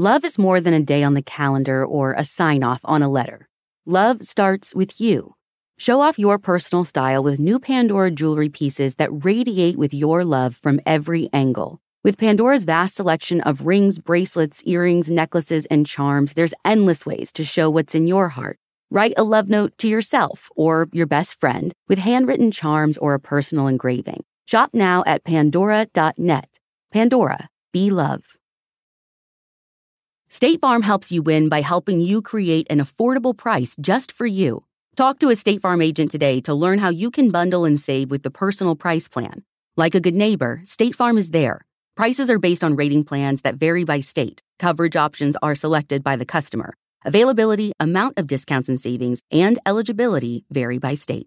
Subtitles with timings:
[0.00, 3.08] Love is more than a day on the calendar or a sign off on a
[3.10, 3.46] letter.
[3.84, 5.34] Love starts with you.
[5.76, 10.56] Show off your personal style with new Pandora jewelry pieces that radiate with your love
[10.56, 11.82] from every angle.
[12.02, 17.44] With Pandora's vast selection of rings, bracelets, earrings, necklaces, and charms, there's endless ways to
[17.44, 18.56] show what's in your heart.
[18.90, 23.20] Write a love note to yourself or your best friend with handwritten charms or a
[23.20, 24.24] personal engraving.
[24.46, 26.48] Shop now at pandora.net.
[26.90, 28.39] Pandora, be love.
[30.32, 34.64] State Farm helps you win by helping you create an affordable price just for you.
[34.94, 38.12] Talk to a State Farm agent today to learn how you can bundle and save
[38.12, 39.42] with the personal price plan.
[39.76, 41.62] Like a good neighbor, State Farm is there.
[41.96, 44.40] Prices are based on rating plans that vary by state.
[44.60, 46.74] Coverage options are selected by the customer.
[47.04, 51.26] Availability, amount of discounts and savings, and eligibility vary by state.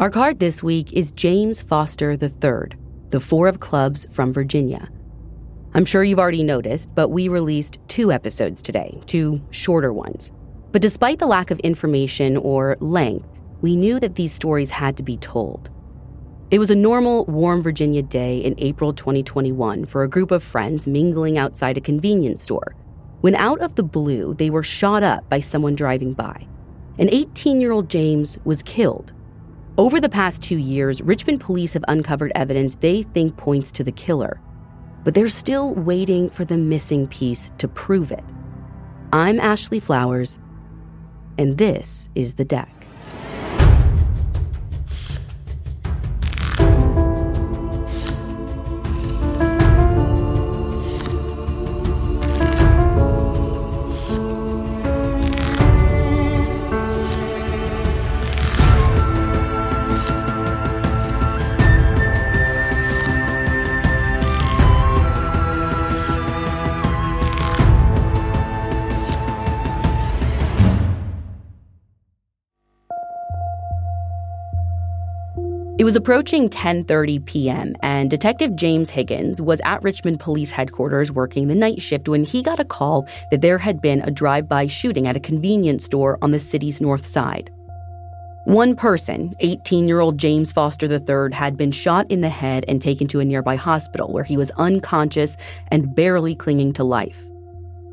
[0.00, 2.81] Our card this week is James Foster III
[3.12, 4.88] the Four of Clubs from Virginia.
[5.74, 10.32] I'm sure you've already noticed, but we released two episodes today, two shorter ones.
[10.72, 13.28] But despite the lack of information or length,
[13.60, 15.68] we knew that these stories had to be told.
[16.50, 20.86] It was a normal, warm Virginia day in April 2021 for a group of friends
[20.86, 22.74] mingling outside a convenience store
[23.20, 26.48] when out of the blue they were shot up by someone driving by.
[26.98, 29.12] An 18 year old James was killed
[29.78, 33.92] over the past two years, Richmond police have uncovered evidence they think points to the
[33.92, 34.40] killer,
[35.02, 38.24] but they're still waiting for the missing piece to prove it.
[39.12, 40.38] I'm Ashley Flowers,
[41.38, 42.81] and this is The Deck.
[75.82, 77.74] It was approaching 10:30 p.m.
[77.82, 82.40] and Detective James Higgins was at Richmond Police Headquarters working the night shift when he
[82.40, 86.30] got a call that there had been a drive-by shooting at a convenience store on
[86.30, 87.50] the city's north side.
[88.44, 93.18] One person, 18-year-old James Foster III, had been shot in the head and taken to
[93.18, 95.36] a nearby hospital where he was unconscious
[95.72, 97.20] and barely clinging to life.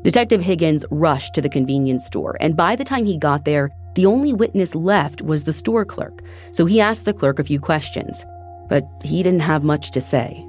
[0.02, 4.06] Detective Higgins rushed to the convenience store, and by the time he got there, the
[4.06, 8.24] only witness left was the store clerk, so he asked the clerk a few questions,
[8.68, 10.44] but he didn't have much to say.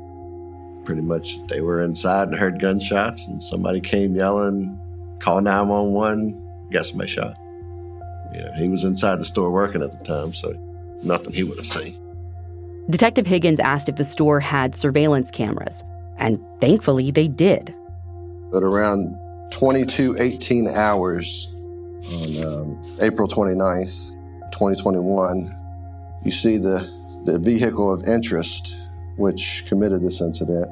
[0.85, 4.79] Pretty much, they were inside and heard gunshots, and somebody came yelling,
[5.19, 7.37] call 911, got somebody shot.
[8.33, 10.53] Yeah, he was inside the store working at the time, so
[11.03, 11.97] nothing he would have seen.
[12.89, 15.83] Detective Higgins asked if the store had surveillance cameras,
[16.17, 17.73] and thankfully they did.
[18.51, 19.17] But around
[19.51, 21.50] 2218 hours
[22.07, 24.11] on um, April 29th,
[24.51, 25.49] 2021,
[26.23, 26.87] you see the,
[27.25, 28.75] the vehicle of interest
[29.17, 30.67] which committed this incident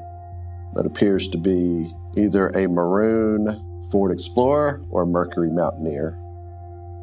[0.74, 6.18] that appears to be either a maroon Ford Explorer or Mercury Mountaineer.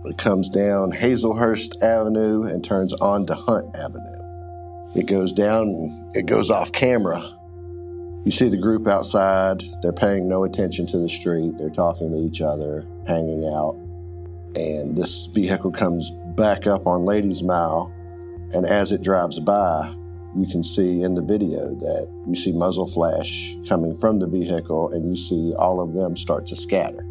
[0.05, 4.94] It comes down Hazelhurst Avenue and turns onto Hunt Avenue.
[4.95, 7.21] It goes down, it goes off camera.
[8.23, 12.17] You see the group outside, they're paying no attention to the street, they're talking to
[12.17, 13.77] each other, hanging out
[14.57, 17.94] and this vehicle comes back up on Ladies Mile.
[18.53, 19.94] And as it drives by,
[20.35, 24.92] you can see in the video that you see muzzle flash coming from the vehicle,
[24.92, 27.06] and you see all of them start to scatter.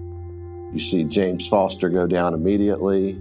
[0.72, 3.20] You see James Foster go down immediately.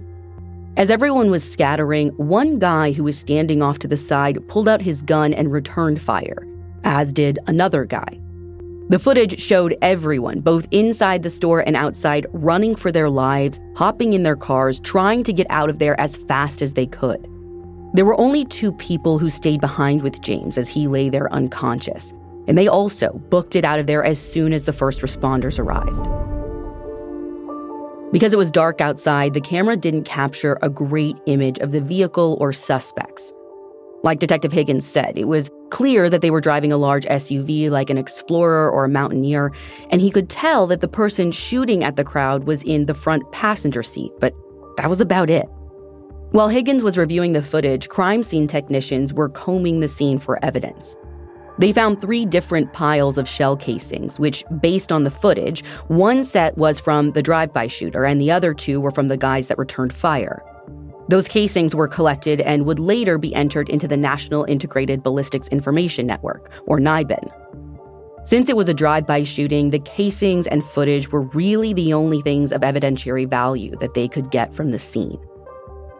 [0.76, 4.82] As everyone was scattering, one guy who was standing off to the side pulled out
[4.82, 6.46] his gun and returned fire,
[6.84, 8.20] as did another guy.
[8.88, 14.12] The footage showed everyone, both inside the store and outside, running for their lives, hopping
[14.12, 17.28] in their cars, trying to get out of there as fast as they could.
[17.94, 22.12] There were only two people who stayed behind with James as he lay there unconscious,
[22.46, 26.08] and they also booked it out of there as soon as the first responders arrived.
[28.12, 32.36] Because it was dark outside, the camera didn't capture a great image of the vehicle
[32.40, 33.32] or suspects.
[34.06, 37.90] Like Detective Higgins said, it was clear that they were driving a large SUV like
[37.90, 39.50] an Explorer or a Mountaineer,
[39.90, 43.24] and he could tell that the person shooting at the crowd was in the front
[43.32, 44.32] passenger seat, but
[44.76, 45.46] that was about it.
[46.30, 50.94] While Higgins was reviewing the footage, crime scene technicians were combing the scene for evidence.
[51.58, 56.56] They found three different piles of shell casings, which, based on the footage, one set
[56.56, 59.58] was from the drive by shooter and the other two were from the guys that
[59.58, 60.44] returned fire.
[61.08, 66.06] Those casings were collected and would later be entered into the National Integrated Ballistics Information
[66.06, 67.30] Network, or NIBIN.
[68.24, 72.20] Since it was a drive by shooting, the casings and footage were really the only
[72.22, 75.20] things of evidentiary value that they could get from the scene.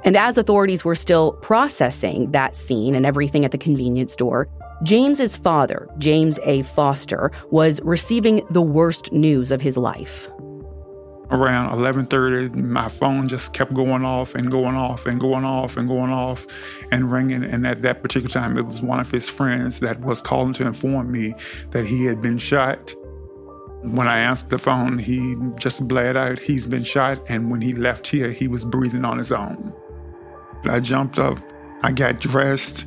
[0.02, 4.48] And as authorities were still processing that scene and everything at the convenience store,
[4.82, 6.62] James's father, James A.
[6.62, 10.28] Foster, was receiving the worst news of his life
[11.30, 15.88] around 11:30 my phone just kept going off and going off and going off and
[15.88, 16.46] going off
[16.92, 17.42] and ringing.
[17.42, 20.66] And at that particular time it was one of his friends that was calling to
[20.66, 21.34] inform me
[21.70, 22.94] that he had been shot.
[23.82, 27.20] When I answered the phone he just bled out he's been shot.
[27.28, 29.74] And when he left here he was breathing on his own.
[30.64, 31.38] I jumped up
[31.82, 32.86] I got dressed.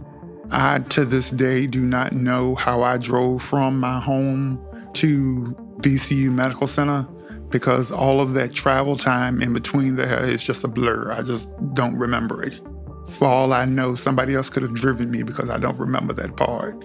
[0.52, 4.60] I to this day do not know how I drove from my home
[4.94, 7.08] to VCU Medical Center
[7.50, 11.12] because all of that travel time in between there is just a blur.
[11.12, 12.62] I just don't remember it.
[13.08, 16.36] For all I know, somebody else could have driven me because I don't remember that
[16.36, 16.84] part.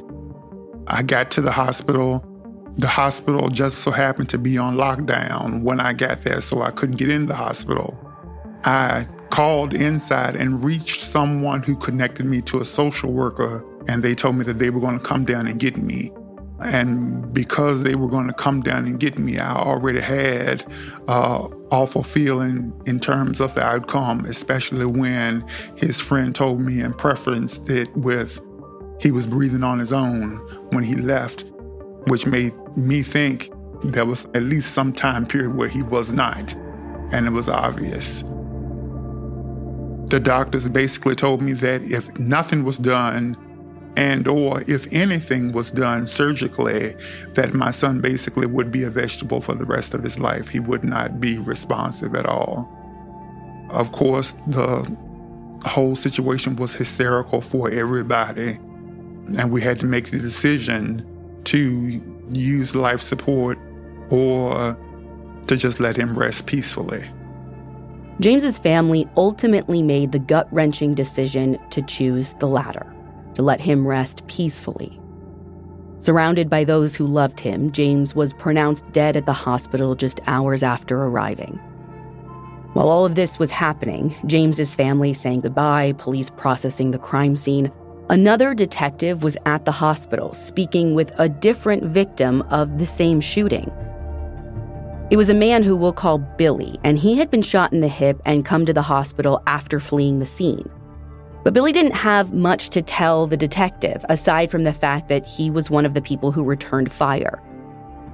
[0.86, 2.24] I got to the hospital.
[2.76, 6.70] The hospital just so happened to be on lockdown when I got there, so I
[6.70, 7.98] couldn't get in the hospital.
[8.64, 14.14] I called inside and reached someone who connected me to a social worker, and they
[14.14, 16.10] told me that they were going to come down and get me.
[16.64, 20.64] And because they were going to come down and get me, I already had
[21.08, 25.44] uh, awful feeling in terms of the outcome, especially when
[25.76, 28.40] his friend told me and preferenced it with
[29.00, 30.36] he was breathing on his own
[30.70, 31.44] when he left,
[32.06, 33.50] which made me think
[33.82, 36.54] there was at least some time period where he was not,
[37.12, 38.22] and it was obvious.
[40.10, 43.36] The doctors basically told me that if nothing was done,
[43.96, 46.96] and or if anything was done surgically
[47.34, 50.48] that my son basically would be a vegetable for the rest of his life.
[50.48, 52.68] He would not be responsive at all.
[53.70, 54.96] Of course the
[55.64, 58.58] whole situation was hysterical for everybody
[59.38, 61.06] and we had to make the decision
[61.44, 63.58] to use life support
[64.10, 64.76] or
[65.46, 67.04] to just let him rest peacefully.
[68.20, 72.93] James's family ultimately made the gut-wrenching decision to choose the latter
[73.34, 75.00] to let him rest peacefully.
[75.98, 80.62] Surrounded by those who loved him, James was pronounced dead at the hospital just hours
[80.62, 81.58] after arriving.
[82.74, 87.72] While all of this was happening, James's family saying goodbye, police processing the crime scene,
[88.10, 93.70] another detective was at the hospital speaking with a different victim of the same shooting.
[95.10, 97.88] It was a man who we'll call Billy, and he had been shot in the
[97.88, 100.68] hip and come to the hospital after fleeing the scene.
[101.44, 105.50] But Billy didn't have much to tell the detective, aside from the fact that he
[105.50, 107.40] was one of the people who returned fire.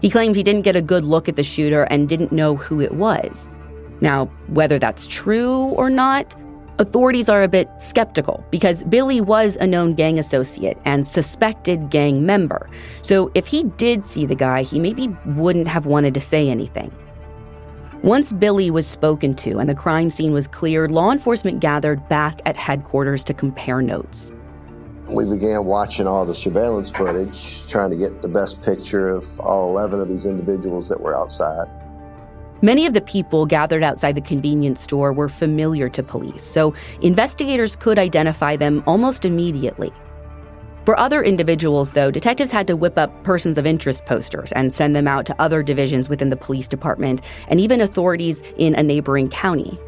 [0.03, 2.81] He claimed he didn't get a good look at the shooter and didn't know who
[2.81, 3.49] it was.
[4.01, 6.35] Now, whether that's true or not,
[6.81, 12.27] authorities are a bit skeptical because Billy was a known gang associate and suspected gang
[12.27, 12.69] member.
[13.03, 16.91] So if he did see the guy, he maybe wouldn't have wanted to say anything.
[18.03, 22.41] Once Billy was spoken to and the crime scene was cleared, law enforcement gathered back
[22.47, 24.33] at headquarters to compare notes.
[25.07, 29.69] We began watching all the surveillance footage, trying to get the best picture of all
[29.69, 31.67] 11 of these individuals that were outside.
[32.63, 37.77] Many of the people gathered outside the convenience store were familiar to police, so investigators
[37.77, 39.93] could identify them almost immediately.
[40.85, 44.97] For other individuals, though, detectives had to whip up persons of interest posters and send
[44.97, 49.29] them out to other divisions within the police department and even authorities in a neighboring
[49.29, 49.79] county.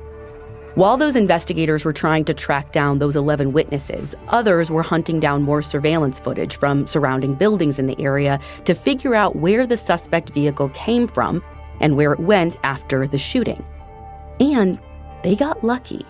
[0.74, 5.42] While those investigators were trying to track down those 11 witnesses, others were hunting down
[5.42, 10.30] more surveillance footage from surrounding buildings in the area to figure out where the suspect
[10.30, 11.44] vehicle came from
[11.80, 13.62] and where it went after the shooting.
[14.40, 14.78] And
[15.22, 16.06] they got lucky.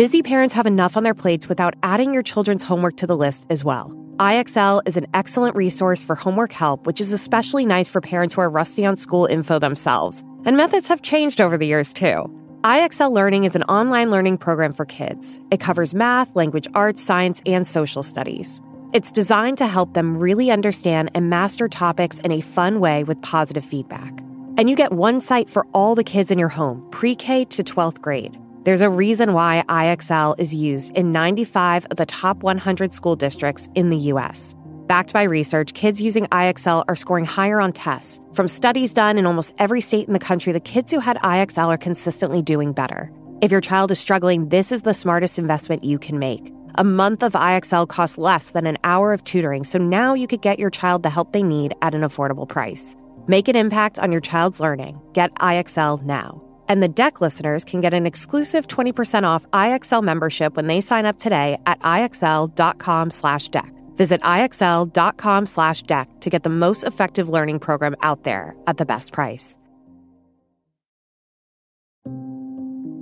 [0.00, 3.46] Busy parents have enough on their plates without adding your children's homework to the list
[3.50, 3.92] as well.
[4.16, 8.40] IXL is an excellent resource for homework help, which is especially nice for parents who
[8.40, 10.24] are rusty on school info themselves.
[10.46, 12.24] And methods have changed over the years, too.
[12.62, 15.38] IXL Learning is an online learning program for kids.
[15.50, 18.58] It covers math, language arts, science, and social studies.
[18.94, 23.20] It's designed to help them really understand and master topics in a fun way with
[23.20, 24.18] positive feedback.
[24.56, 27.62] And you get one site for all the kids in your home, pre K to
[27.62, 28.39] 12th grade.
[28.62, 33.70] There's a reason why IXL is used in 95 of the top 100 school districts
[33.74, 34.54] in the US.
[34.86, 38.20] Backed by research, kids using IXL are scoring higher on tests.
[38.34, 41.68] From studies done in almost every state in the country, the kids who had IXL
[41.68, 43.10] are consistently doing better.
[43.40, 46.52] If your child is struggling, this is the smartest investment you can make.
[46.74, 50.42] A month of IXL costs less than an hour of tutoring, so now you could
[50.42, 52.94] get your child the help they need at an affordable price.
[53.26, 55.00] Make an impact on your child's learning.
[55.14, 56.49] Get IXL now.
[56.70, 61.04] And the deck listeners can get an exclusive 20% off IXL membership when they sign
[61.04, 63.74] up today at IXL.com slash deck.
[63.96, 68.84] Visit IXL.com slash deck to get the most effective learning program out there at the
[68.84, 69.56] best price.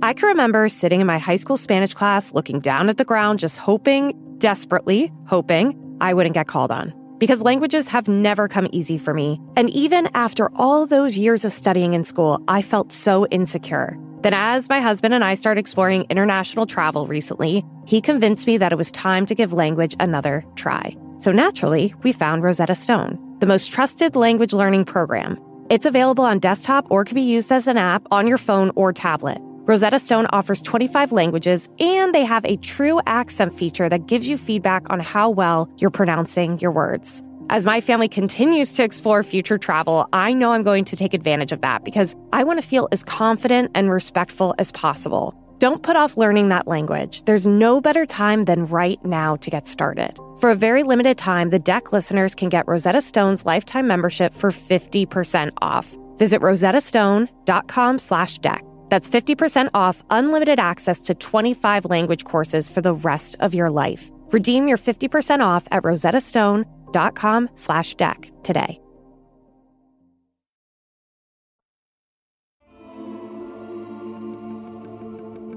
[0.01, 3.37] I can remember sitting in my high school Spanish class looking down at the ground,
[3.37, 8.97] just hoping, desperately hoping, I wouldn't get called on because languages have never come easy
[8.97, 9.39] for me.
[9.55, 13.97] And even after all those years of studying in school, I felt so insecure.
[14.21, 18.73] Then, as my husband and I started exploring international travel recently, he convinced me that
[18.73, 20.95] it was time to give language another try.
[21.19, 25.39] So naturally, we found Rosetta Stone, the most trusted language learning program.
[25.69, 28.91] It's available on desktop or can be used as an app on your phone or
[28.91, 29.41] tablet.
[29.69, 34.35] Rosetta Stone offers 25 languages, and they have a true accent feature that gives you
[34.35, 37.21] feedback on how well you're pronouncing your words.
[37.51, 41.51] As my family continues to explore future travel, I know I'm going to take advantage
[41.51, 45.35] of that because I want to feel as confident and respectful as possible.
[45.59, 47.21] Don't put off learning that language.
[47.25, 50.17] There's no better time than right now to get started.
[50.39, 54.49] For a very limited time, the deck listeners can get Rosetta Stone's lifetime membership for
[54.49, 55.95] 50% off.
[56.17, 58.63] Visit rosettastone.com slash deck.
[58.89, 64.09] That's 50% off unlimited access to 25 language courses for the rest of your life.
[64.31, 68.81] Redeem your 50% off at rosettastone.com slash deck today.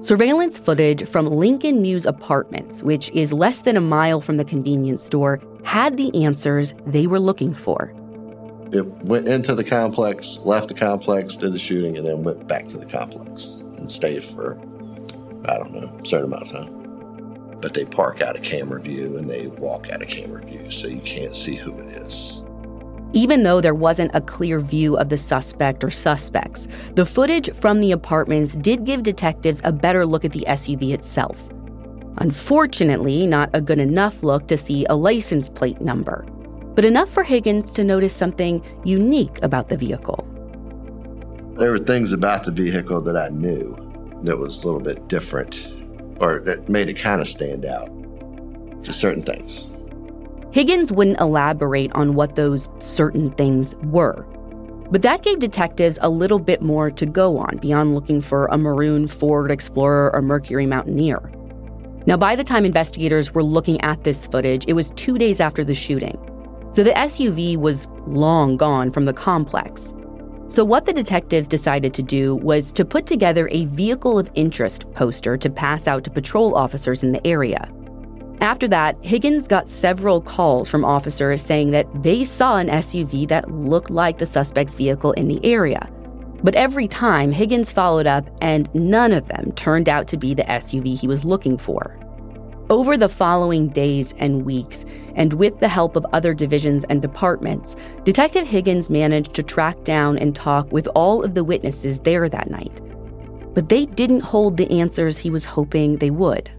[0.01, 5.01] Surveillance footage from Lincoln Mews Apartments, which is less than a mile from the convenience
[5.01, 7.93] store, had the answers they were looking for
[8.73, 12.67] it went into the complex, left the complex, did the shooting, and then went back
[12.67, 14.57] to the complex and stayed for,
[15.47, 17.59] I don't know, a certain amount of time.
[17.61, 20.87] But they park out of camera view and they walk out of camera view, so
[20.87, 22.43] you can't see who it is.
[23.13, 27.79] Even though there wasn't a clear view of the suspect or suspects, the footage from
[27.79, 31.49] the apartments did give detectives a better look at the SUV itself.
[32.17, 36.25] Unfortunately, not a good enough look to see a license plate number
[36.75, 40.27] but enough for Higgins to notice something unique about the vehicle.
[41.57, 43.77] There were things about the vehicle that I knew
[44.23, 45.71] that was a little bit different,
[46.19, 47.89] or that made it kind of stand out
[48.83, 49.69] to certain things.
[50.51, 54.25] Higgins wouldn't elaborate on what those certain things were.
[54.91, 58.57] But that gave detectives a little bit more to go on beyond looking for a
[58.57, 61.31] maroon Ford Explorer or Mercury Mountaineer.
[62.05, 65.63] Now, by the time investigators were looking at this footage, it was two days after
[65.63, 66.17] the shooting.
[66.73, 69.93] So the SUV was long gone from the complex.
[70.47, 74.91] So, what the detectives decided to do was to put together a vehicle of interest
[74.91, 77.71] poster to pass out to patrol officers in the area.
[78.41, 83.49] After that, Higgins got several calls from officers saying that they saw an SUV that
[83.51, 85.89] looked like the suspect's vehicle in the area.
[86.43, 90.43] But every time, Higgins followed up, and none of them turned out to be the
[90.43, 92.02] SUV he was looking for.
[92.73, 97.75] Over the following days and weeks, and with the help of other divisions and departments,
[98.03, 102.49] Detective Higgins managed to track down and talk with all of the witnesses there that
[102.49, 102.81] night.
[103.53, 106.49] But they didn't hold the answers he was hoping they would.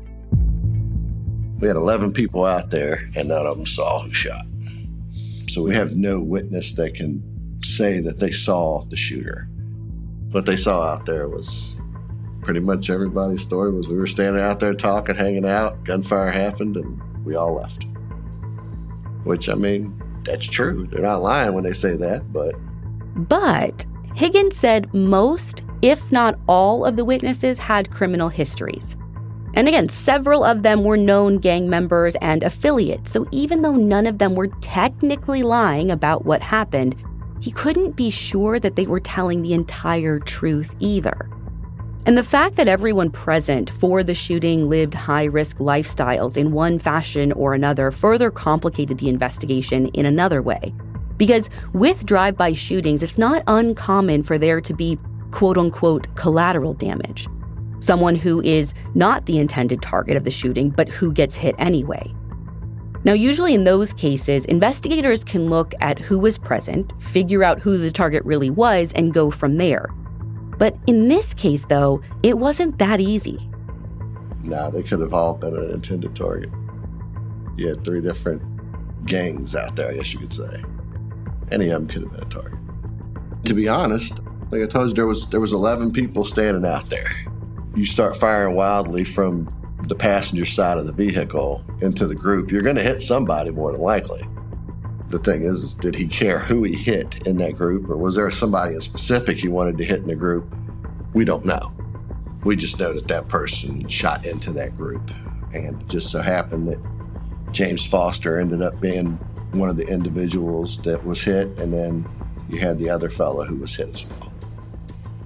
[1.58, 4.46] We had 11 people out there, and none of them saw who shot.
[5.48, 7.24] So we have no witness that can
[7.64, 9.48] say that they saw the shooter.
[10.30, 11.73] What they saw out there was
[12.44, 16.76] pretty much everybody's story was we were standing out there talking, hanging out, gunfire happened,
[16.76, 17.84] and we all left.
[19.24, 20.86] Which, I mean, that's true.
[20.86, 22.54] They're not lying when they say that, but.
[23.16, 28.96] But Higgins said most, if not all, of the witnesses had criminal histories.
[29.54, 34.06] And again, several of them were known gang members and affiliates, so even though none
[34.06, 36.96] of them were technically lying about what happened,
[37.40, 41.30] he couldn't be sure that they were telling the entire truth either.
[42.06, 46.78] And the fact that everyone present for the shooting lived high risk lifestyles in one
[46.78, 50.74] fashion or another further complicated the investigation in another way.
[51.16, 54.98] Because with drive by shootings, it's not uncommon for there to be
[55.30, 57.26] quote unquote collateral damage.
[57.80, 62.14] Someone who is not the intended target of the shooting, but who gets hit anyway.
[63.04, 67.78] Now, usually in those cases, investigators can look at who was present, figure out who
[67.78, 69.88] the target really was, and go from there.
[70.58, 73.48] But in this case, though, it wasn't that easy.
[74.42, 76.50] Now, they could have all been an intended target.
[77.56, 78.42] You had three different
[79.06, 80.62] gangs out there, I guess you could say.
[81.50, 82.60] Any of them could have been a target.
[83.44, 84.20] To be honest,
[84.50, 87.10] like I told you, there was there was 11 people standing out there.
[87.74, 89.48] You start firing wildly from
[89.88, 93.72] the passenger side of the vehicle into the group, you're going to hit somebody more
[93.72, 94.22] than likely.
[95.08, 98.16] The thing is, is, did he care who he hit in that group, or was
[98.16, 100.54] there somebody in specific he wanted to hit in the group?
[101.12, 101.72] We don't know.
[102.44, 105.10] We just know that that person shot into that group,
[105.52, 106.78] and just so happened that
[107.52, 109.12] James Foster ended up being
[109.52, 112.08] one of the individuals that was hit, and then
[112.48, 114.32] you had the other fellow who was hit as well.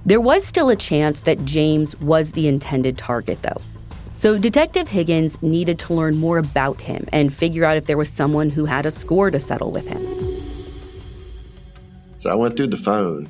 [0.05, 3.61] There was still a chance that James was the intended target, though.
[4.19, 8.09] So Detective Higgins needed to learn more about him and figure out if there was
[8.09, 10.01] someone who had a score to settle with him.
[12.17, 13.29] So I went through the phone,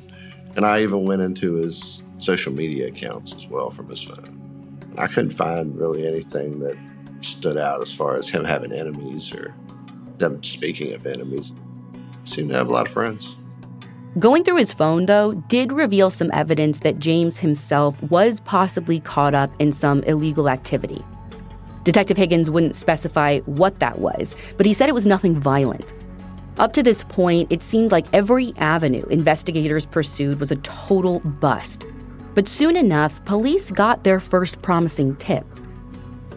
[0.56, 4.82] and I even went into his social media accounts as well from his phone.
[4.98, 6.76] I couldn't find really anything that
[7.20, 9.54] stood out as far as him having enemies or
[10.18, 11.54] them speaking of enemies.
[12.24, 13.36] He seemed to have a lot of friends.
[14.18, 19.34] Going through his phone, though, did reveal some evidence that James himself was possibly caught
[19.34, 21.04] up in some illegal activity.
[21.84, 25.92] Detective Higgins wouldn't specify what that was, but he said it was nothing violent.
[26.58, 31.86] Up to this point, it seemed like every avenue investigators pursued was a total bust.
[32.34, 35.46] But soon enough, police got their first promising tip.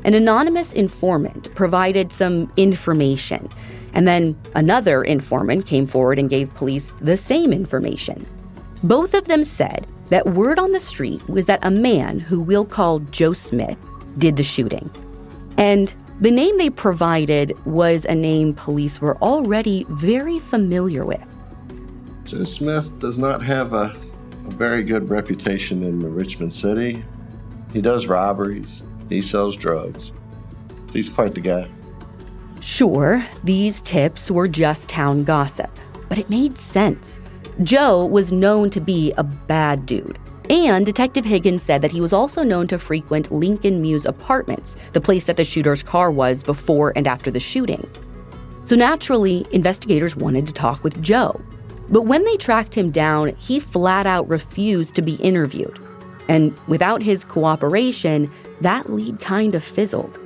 [0.04, 3.50] An anonymous informant provided some information
[3.94, 8.26] and then another informant came forward and gave police the same information.
[8.82, 12.66] Both of them said that word on the street was that a man who we'll
[12.66, 13.78] call Joe Smith
[14.18, 14.90] did the shooting.
[15.58, 21.24] And the name they provided was a name police were already very familiar with.
[22.26, 23.96] Joe Smith does not have a,
[24.46, 27.04] a very good reputation in the Richmond City.
[27.72, 28.84] He does robberies,
[29.14, 30.14] he sells drugs.
[30.92, 31.68] He's quite the guy.
[32.60, 35.70] Sure, these tips were just town gossip,
[36.10, 37.20] but it made sense.
[37.62, 40.18] Joe was known to be a bad dude.
[40.50, 45.02] And Detective Higgins said that he was also known to frequent Lincoln Mews Apartments, the
[45.02, 47.90] place that the shooter's car was before and after the shooting.
[48.64, 51.40] So naturally, investigators wanted to talk with Joe.
[51.90, 55.80] But when they tracked him down, he flat out refused to be interviewed.
[56.28, 58.32] And without his cooperation,
[58.64, 60.20] that lead kind of fizzled.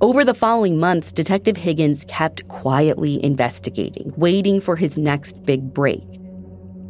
[0.00, 6.02] Over the following months, Detective Higgins kept quietly investigating, waiting for his next big break.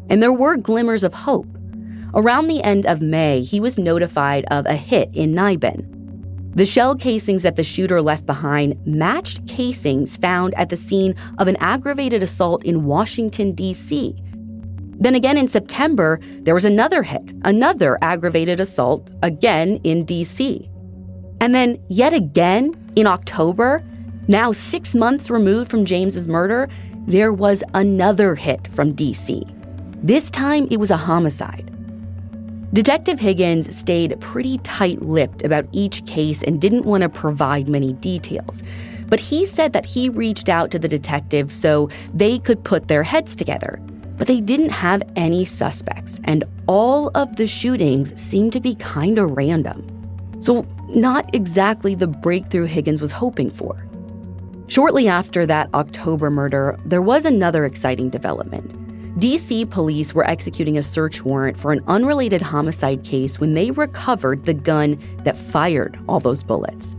[0.09, 1.47] And there were glimmers of hope.
[2.15, 5.87] Around the end of May, he was notified of a hit in Nibin.
[6.55, 11.49] The shell casings that the shooter left behind matched casings found at the scene of
[11.49, 14.15] an aggravated assault in Washington, D.C.
[14.93, 20.69] Then again in September, there was another hit, another aggravated assault, again in D.C.
[21.41, 23.83] And then yet again in October,
[24.29, 26.69] now six months removed from James's murder,
[27.07, 29.43] there was another hit from DC.
[30.03, 31.69] This time it was a homicide.
[32.73, 37.93] Detective Higgins stayed pretty tight lipped about each case and didn't want to provide many
[37.95, 38.63] details.
[39.09, 43.03] But he said that he reached out to the detective so they could put their
[43.03, 43.79] heads together.
[44.23, 49.19] But they didn't have any suspects, and all of the shootings seemed to be kind
[49.19, 49.85] of random.
[50.39, 53.85] So, not exactly the breakthrough Higgins was hoping for.
[54.69, 58.71] Shortly after that October murder, there was another exciting development.
[59.19, 64.45] DC police were executing a search warrant for an unrelated homicide case when they recovered
[64.45, 66.95] the gun that fired all those bullets.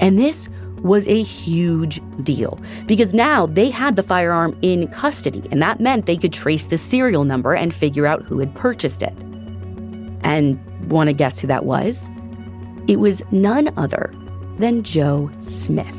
[0.00, 0.48] And this
[0.86, 6.06] was a huge deal because now they had the firearm in custody, and that meant
[6.06, 9.14] they could trace the serial number and figure out who had purchased it.
[10.22, 10.58] And
[10.90, 12.10] want to guess who that was?
[12.88, 14.14] It was none other
[14.58, 15.94] than Joe Smith.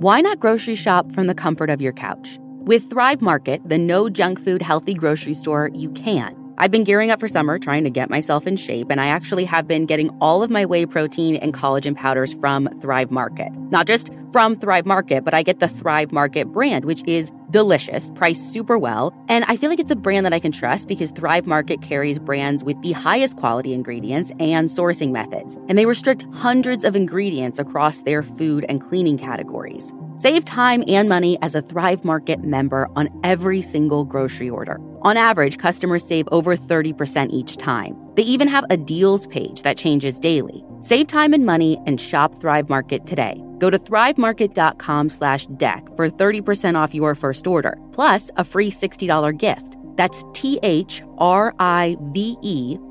[0.00, 2.38] Why not grocery shop from the comfort of your couch?
[2.40, 6.37] With Thrive Market, the no junk food healthy grocery store, you can.
[6.60, 9.44] I've been gearing up for summer, trying to get myself in shape, and I actually
[9.44, 13.52] have been getting all of my whey protein and collagen powders from Thrive Market.
[13.70, 18.10] Not just from Thrive Market, but I get the Thrive Market brand, which is delicious,
[18.16, 21.12] priced super well, and I feel like it's a brand that I can trust because
[21.12, 26.26] Thrive Market carries brands with the highest quality ingredients and sourcing methods, and they restrict
[26.32, 29.92] hundreds of ingredients across their food and cleaning categories.
[30.16, 34.80] Save time and money as a Thrive Market member on every single grocery order.
[35.02, 37.96] On average, customers save over 30% each time.
[38.14, 40.64] They even have a deals page that changes daily.
[40.80, 43.42] Save time and money and shop Thrive Market today.
[43.58, 49.38] Go to thrivemarket.com slash deck for 30% off your first order, plus a free $60
[49.38, 49.76] gift.
[49.96, 50.98] That's T-H-R-I-V-E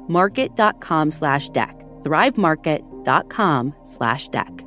[0.08, 1.80] market.com slash deck.
[2.04, 4.67] thrivemarket.com slash deck.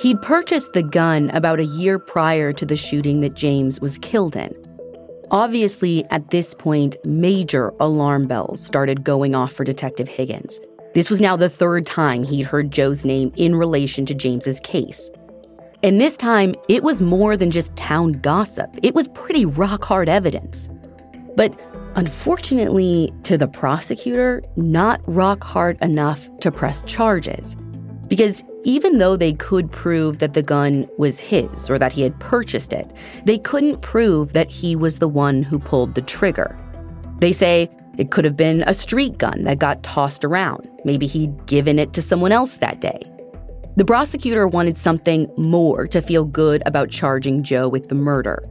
[0.00, 4.34] He'd purchased the gun about a year prior to the shooting that James was killed
[4.34, 4.54] in.
[5.30, 10.58] Obviously, at this point, major alarm bells started going off for Detective Higgins.
[10.94, 15.10] This was now the third time he'd heard Joe's name in relation to James's case.
[15.82, 18.70] And this time, it was more than just town gossip.
[18.82, 20.70] It was pretty rock hard evidence.
[21.36, 21.60] But
[21.94, 27.54] unfortunately, to the prosecutor, not rock hard enough to press charges.
[28.08, 32.18] Because even though they could prove that the gun was his or that he had
[32.20, 32.90] purchased it,
[33.24, 36.58] they couldn't prove that he was the one who pulled the trigger.
[37.20, 40.68] They say it could have been a street gun that got tossed around.
[40.84, 43.00] Maybe he'd given it to someone else that day.
[43.76, 48.44] The prosecutor wanted something more to feel good about charging Joe with the murder.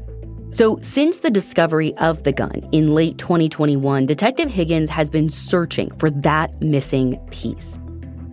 [0.52, 5.92] So, since the discovery of the gun in late 2021, Detective Higgins has been searching
[6.00, 7.78] for that missing piece.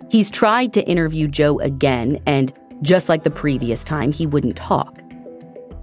[0.09, 5.01] He's tried to interview Joe again, and just like the previous time, he wouldn't talk.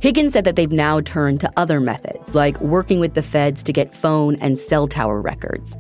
[0.01, 3.73] Higgins said that they've now turned to other methods, like working with the feds to
[3.73, 5.77] get phone and cell tower records.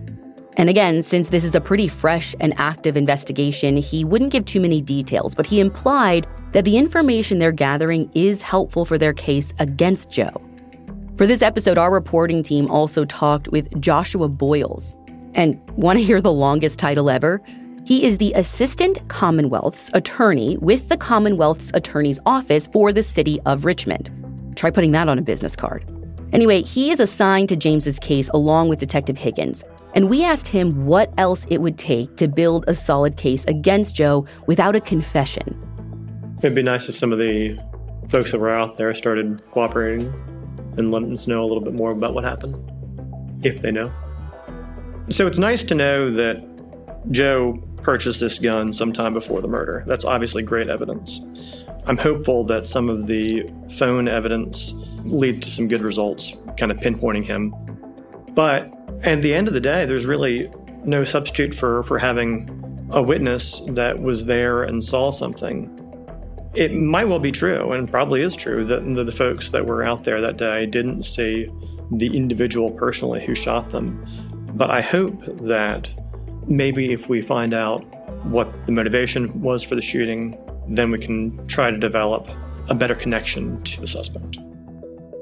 [0.56, 4.60] And again, since this is a pretty fresh and active investigation, he wouldn't give too
[4.60, 9.52] many details, but he implied that the information they're gathering is helpful for their case
[9.58, 10.40] against Joe.
[11.16, 14.94] For this episode, our reporting team also talked with Joshua Boyles.
[15.34, 17.42] And want to hear the longest title ever?
[17.86, 23.66] He is the Assistant Commonwealth's Attorney with the Commonwealth's Attorney's Office for the City of
[23.66, 24.10] Richmond.
[24.56, 25.84] Try putting that on a business card.
[26.32, 30.86] Anyway, he is assigned to James's case along with Detective Higgins, and we asked him
[30.86, 35.60] what else it would take to build a solid case against Joe without a confession.
[36.38, 37.58] It'd be nice if some of the
[38.08, 40.06] folks that were out there started cooperating
[40.78, 42.56] and letting us know a little bit more about what happened,
[43.44, 43.92] if they know.
[45.10, 46.42] So it's nice to know that
[47.10, 49.84] Joe purchased this gun sometime before the murder.
[49.86, 51.64] That's obviously great evidence.
[51.86, 54.72] I'm hopeful that some of the phone evidence
[55.04, 57.54] lead to some good results, kind of pinpointing him.
[58.34, 60.50] But at the end of the day, there's really
[60.84, 62.48] no substitute for, for having
[62.90, 65.70] a witness that was there and saw something.
[66.54, 69.82] It might well be true, and probably is true, that the, the folks that were
[69.82, 71.48] out there that day didn't see
[71.90, 74.06] the individual personally who shot them.
[74.54, 75.88] But I hope that
[76.46, 77.80] maybe if we find out
[78.24, 82.28] what the motivation was for the shooting, then we can try to develop
[82.68, 84.38] a better connection to the suspect.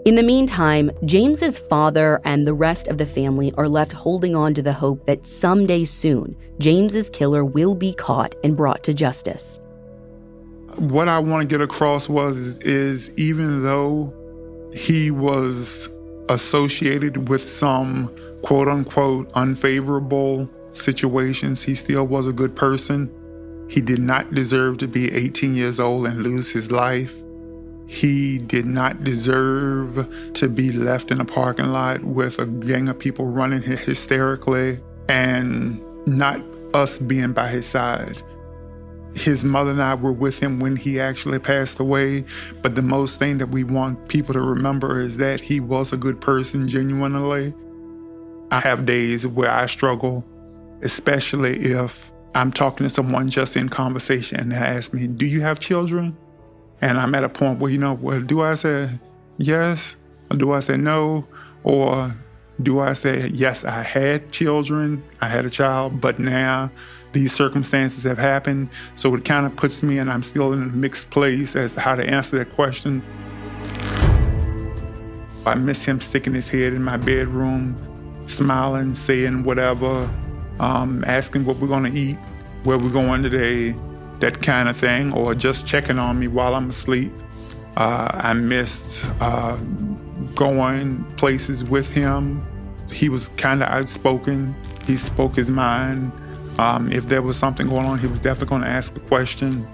[0.04, 4.52] In the meantime, James's father and the rest of the family are left holding on
[4.54, 9.60] to the hope that someday soon, James's killer will be caught and brought to justice.
[10.76, 14.12] What I want to get across was is, is even though
[14.74, 15.88] he was
[16.28, 18.10] associated with some
[18.42, 23.10] quote unquote unfavorable situations, he still was a good person.
[23.68, 27.14] He did not deserve to be 18 years old and lose his life.
[27.86, 32.98] He did not deserve to be left in a parking lot with a gang of
[32.98, 36.40] people running hysterically and not
[36.74, 38.22] us being by his side.
[39.14, 42.24] His mother and I were with him when he actually passed away,
[42.62, 45.98] but the most thing that we want people to remember is that he was a
[45.98, 47.52] good person genuinely.
[48.50, 50.24] I have days where I struggle
[50.82, 55.40] especially if I'm talking to someone just in conversation and they ask me, Do you
[55.40, 56.16] have children?
[56.80, 58.88] And I'm at a point where, you know, well, do I say
[59.36, 59.96] yes?
[60.30, 61.26] Or do I say no?
[61.62, 62.12] Or
[62.62, 66.70] do I say, yes, I had children, I had a child, but now
[67.12, 68.70] these circumstances have happened.
[68.94, 71.80] So it kind of puts me, and I'm still in a mixed place as to
[71.80, 73.02] how to answer that question.
[75.44, 77.76] I miss him sticking his head in my bedroom,
[78.26, 80.08] smiling, saying whatever,
[80.62, 82.16] um, asking what we're going to eat,
[82.62, 83.74] where we're going today,
[84.20, 87.12] that kind of thing, or just checking on me while I'm asleep.
[87.76, 89.56] Uh, I missed uh,
[90.36, 92.40] going places with him,
[92.92, 94.54] He was kind of outspoken.
[94.86, 96.12] He spoke his mind.
[96.58, 99.66] Um, if there was something going on, he was definitely going to ask a question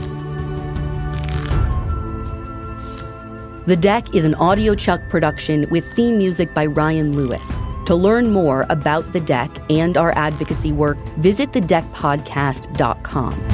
[3.66, 7.59] The Deck is an audio Chuck production with theme music by Ryan Lewis.
[7.87, 13.49] To learn more about The Deck and our advocacy work, visit thedeckpodcast.com.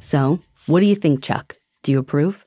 [0.00, 1.54] So, what do you think, Chuck?
[1.82, 2.44] Do you approve?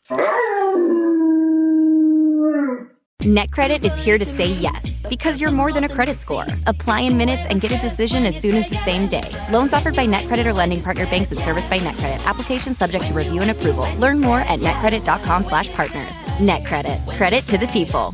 [3.21, 6.45] NetCredit is here to say yes because you're more than a credit score.
[6.67, 9.23] Apply in minutes and get a decision as soon as the same day.
[9.51, 12.23] Loans offered by NetCredit or lending partner banks and serviced by NetCredit.
[12.25, 13.91] Application subject to review and approval.
[13.95, 16.15] Learn more at netcredit.com/partners.
[16.39, 17.17] NetCredit.
[17.17, 18.13] Credit to the people.